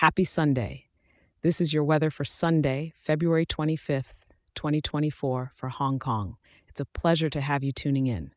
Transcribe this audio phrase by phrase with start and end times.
[0.00, 0.86] Happy Sunday.
[1.42, 4.14] This is your weather for Sunday, February 25th,
[4.54, 6.38] 2024, for Hong Kong.
[6.66, 8.32] It's a pleasure to have you tuning in.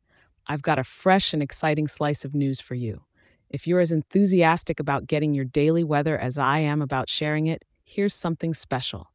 [0.46, 3.04] I've got a fresh and exciting slice of news for you.
[3.50, 7.64] If you're as enthusiastic about getting your daily weather as I am about sharing it,
[7.86, 9.14] here's something special.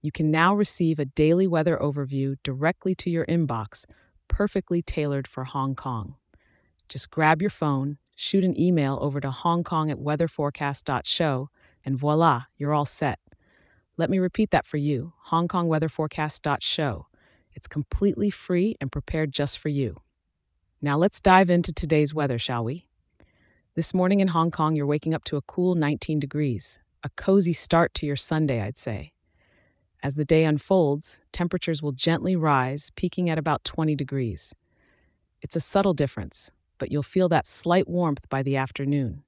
[0.00, 3.86] You can now receive a daily weather overview directly to your inbox,
[4.28, 6.14] perfectly tailored for Hong Kong.
[6.88, 11.50] Just grab your phone, shoot an email over to hongkong at weatherforecast.show,
[11.88, 13.18] and voila, you're all set.
[13.96, 17.06] Let me repeat that for you hongkongweatherforecast.show.
[17.54, 19.96] It's completely free and prepared just for you.
[20.82, 22.86] Now let's dive into today's weather, shall we?
[23.74, 27.54] This morning in Hong Kong, you're waking up to a cool 19 degrees, a cozy
[27.54, 29.12] start to your Sunday, I'd say.
[30.02, 34.54] As the day unfolds, temperatures will gently rise, peaking at about 20 degrees.
[35.40, 39.24] It's a subtle difference, but you'll feel that slight warmth by the afternoon.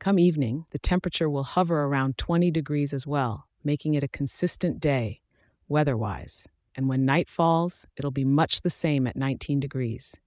[0.00, 4.80] Come evening, the temperature will hover around 20 degrees as well, making it a consistent
[4.80, 5.20] day,
[5.68, 6.48] weather wise.
[6.74, 10.18] And when night falls, it'll be much the same at 19 degrees.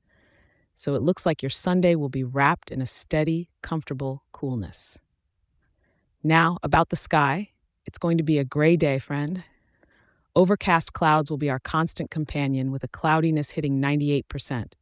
[0.76, 5.00] So it looks like your Sunday will be wrapped in a steady, comfortable coolness.
[6.22, 7.50] Now, about the sky.
[7.88, 9.44] It's going to be a gray day, friend.
[10.36, 14.74] Overcast clouds will be our constant companion with a cloudiness hitting 98%.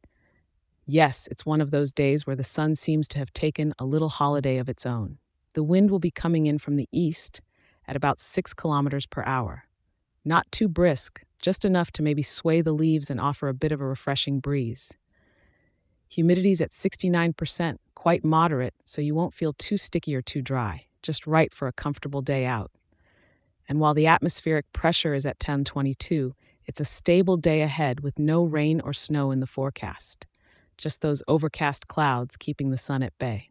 [0.86, 4.08] Yes, it's one of those days where the sun seems to have taken a little
[4.08, 5.18] holiday of its own.
[5.52, 7.40] The wind will be coming in from the east
[7.86, 9.64] at about 6 kilometers per hour.
[10.24, 13.80] Not too brisk, just enough to maybe sway the leaves and offer a bit of
[13.80, 14.96] a refreshing breeze.
[16.08, 21.26] Humidity's at 69%, quite moderate, so you won't feel too sticky or too dry, just
[21.26, 22.72] right for a comfortable day out.
[23.68, 26.34] And while the atmospheric pressure is at 1022,
[26.66, 30.26] it's a stable day ahead with no rain or snow in the forecast.
[30.82, 33.50] Just those overcast clouds keeping the sun at bay.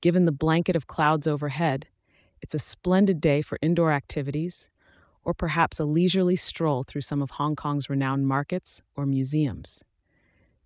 [0.00, 1.88] Given the blanket of clouds overhead,
[2.40, 4.68] it's a splendid day for indoor activities,
[5.24, 9.82] or perhaps a leisurely stroll through some of Hong Kong's renowned markets or museums.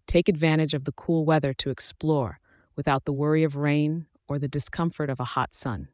[0.06, 2.41] Take advantage of the cool weather to explore
[2.77, 5.89] without the worry of rain or the discomfort of a hot sun.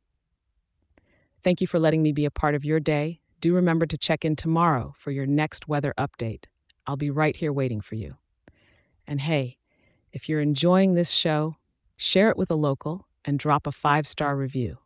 [1.45, 3.21] Thank you for letting me be a part of your day.
[3.39, 6.47] Do remember to check in tomorrow for your next weather update.
[6.89, 8.17] I'll be right here waiting for you.
[9.07, 9.59] And hey,
[10.12, 11.56] if you're enjoying this show,
[11.97, 14.78] share it with a local and drop a five star review.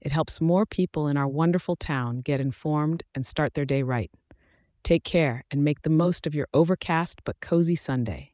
[0.00, 4.10] It helps more people in our wonderful town get informed and start their day right.
[4.84, 8.32] Take care and make the most of your overcast but cozy Sunday.